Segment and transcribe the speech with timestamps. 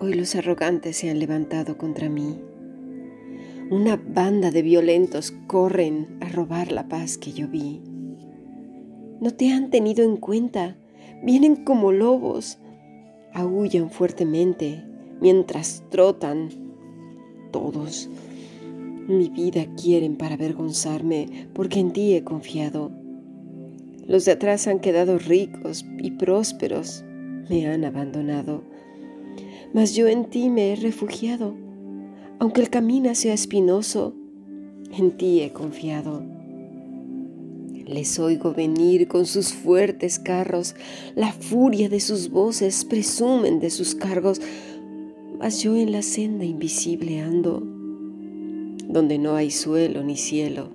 [0.00, 2.38] los arrogantes se han levantado contra mí.
[3.70, 7.80] Una banda de violentos corren a robar la paz que yo vi.
[9.20, 10.76] No te han tenido en cuenta,
[11.22, 12.58] vienen como lobos,
[13.34, 14.84] aullan fuertemente
[15.20, 16.48] mientras trotan.
[17.50, 18.08] Todos
[19.08, 22.90] mi vida quieren para avergonzarme porque en ti he confiado.
[24.06, 27.04] Los de atrás han quedado ricos y prósperos,
[27.48, 28.62] me han abandonado,
[29.72, 31.54] mas yo en ti me he refugiado.
[32.38, 34.14] Aunque el camino sea espinoso,
[34.96, 36.22] en ti he confiado.
[37.86, 40.74] Les oigo venir con sus fuertes carros,
[41.14, 44.40] la furia de sus voces presumen de sus cargos,
[45.38, 47.62] mas yo en la senda invisible ando,
[48.88, 50.68] donde no hay suelo ni cielo.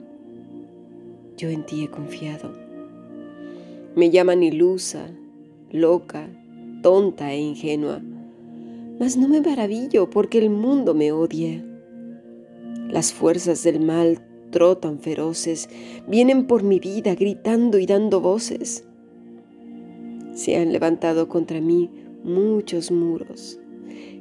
[1.38, 2.52] Yo en ti he confiado.
[3.96, 5.08] Me llaman ilusa,
[5.72, 6.28] loca,
[6.82, 8.02] tonta e ingenua,
[9.04, 11.62] mas no me maravillo porque el mundo me odia.
[12.88, 15.68] Las fuerzas del mal trotan feroces,
[16.08, 18.86] vienen por mi vida gritando y dando voces.
[20.34, 21.90] Se han levantado contra mí
[22.24, 23.60] muchos muros,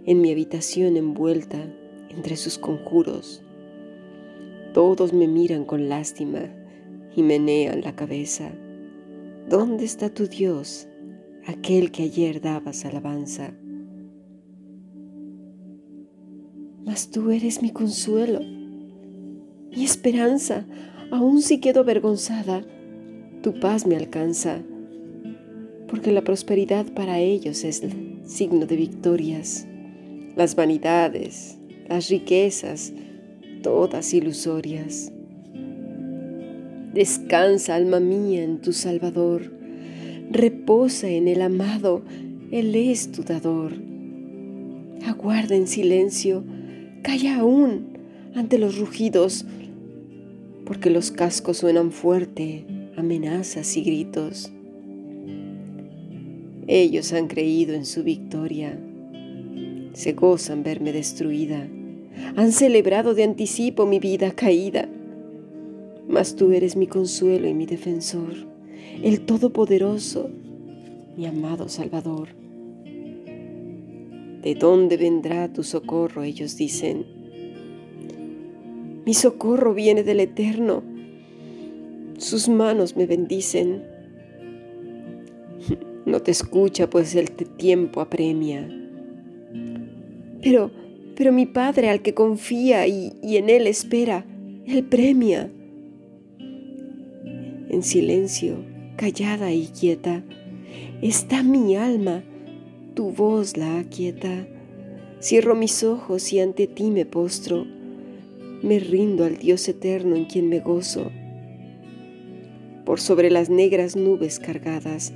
[0.04, 1.72] en mi habitación envuelta
[2.08, 3.40] entre sus conjuros.
[4.74, 6.52] Todos me miran con lástima
[7.14, 8.50] y menean la cabeza.
[9.48, 10.88] ¿Dónde está tu Dios,
[11.46, 13.54] aquel que ayer dabas alabanza?
[16.84, 20.66] Mas tú eres mi consuelo, mi esperanza,
[21.10, 22.64] aun si quedo avergonzada,
[23.42, 24.62] tu paz me alcanza,
[25.88, 27.82] porque la prosperidad para ellos es
[28.24, 29.66] signo de victorias,
[30.36, 31.58] las vanidades,
[31.88, 32.92] las riquezas,
[33.62, 35.12] todas ilusorias.
[36.94, 39.50] Descansa, alma mía, en tu Salvador.
[40.30, 42.02] Reposa en el amado,
[42.50, 43.72] Él es tu dador.
[45.06, 46.44] Aguarda en silencio,
[47.02, 47.98] calla aún
[48.34, 49.44] ante los rugidos,
[50.64, 52.64] porque los cascos suenan fuerte,
[52.96, 54.52] amenazas y gritos.
[56.66, 58.78] Ellos han creído en su victoria,
[59.92, 61.68] se gozan verme destruida,
[62.36, 64.88] han celebrado de anticipo mi vida caída
[66.08, 68.34] mas tú eres mi consuelo y mi defensor,
[69.02, 70.30] el Todopoderoso,
[71.16, 72.41] mi amado Salvador.
[74.42, 76.22] ¿De dónde vendrá tu socorro?
[76.22, 77.06] Ellos dicen.
[79.04, 80.82] Mi socorro viene del Eterno.
[82.18, 83.84] Sus manos me bendicen.
[86.04, 88.68] No te escucha, pues el tiempo apremia.
[90.42, 90.72] Pero,
[91.14, 94.26] pero mi Padre al que confía y, y en Él espera,
[94.66, 95.48] Él premia
[97.72, 98.64] en silencio,
[98.96, 100.22] callada y quieta,
[101.00, 102.22] está mi alma,
[102.94, 104.46] tu voz la aquieta.
[105.20, 107.66] Cierro mis ojos y ante ti me postro,
[108.62, 111.10] me rindo al Dios eterno en quien me gozo.
[112.84, 115.12] Por sobre las negras nubes cargadas,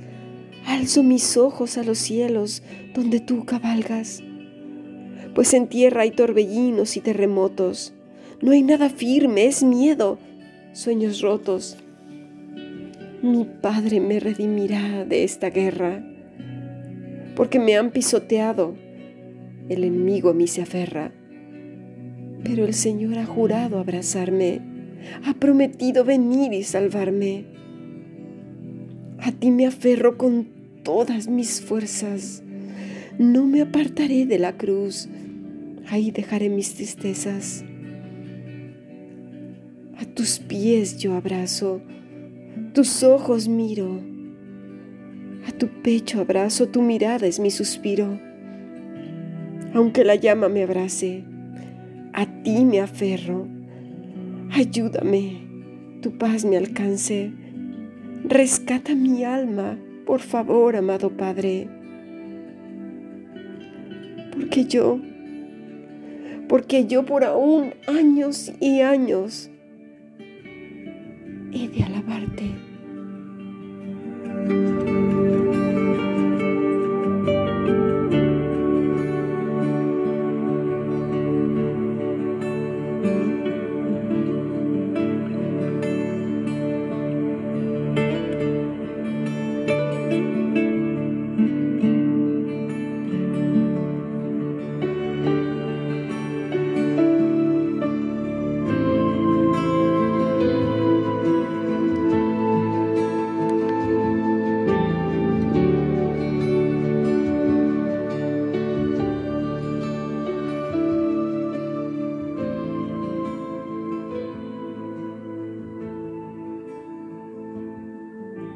[0.65, 4.23] alzo mis ojos a los cielos donde tú cabalgas.
[5.35, 7.93] Pues en tierra hay torbellinos y terremotos,
[8.41, 10.19] no hay nada firme, es miedo,
[10.73, 11.77] sueños rotos
[13.21, 16.03] mi Padre me redimirá de esta guerra,
[17.37, 18.75] porque me han pisoteado,
[19.69, 21.13] el enemigo a mí se aferra,
[22.43, 24.59] pero el Señor ha jurado abrazarme,
[25.23, 27.45] ha prometido venir y salvarme.
[29.19, 30.47] A ti me aferro con
[30.83, 32.41] todas mis fuerzas,
[33.19, 35.07] no me apartaré de la cruz,
[35.89, 37.63] ahí dejaré mis tristezas.
[39.95, 41.81] A tus pies yo abrazo,
[42.73, 44.16] tus ojos miro,
[45.47, 48.19] a tu pecho abrazo, tu mirada es mi suspiro.
[49.73, 51.23] Aunque la llama me abrace,
[52.13, 53.47] a ti me aferro.
[54.51, 55.47] Ayúdame,
[56.01, 57.31] tu paz me alcance.
[58.23, 61.69] Rescata mi alma, por favor, amado Padre.
[64.31, 64.99] Porque yo,
[66.49, 69.49] porque yo por aún años y años
[71.53, 72.67] he de alabarte.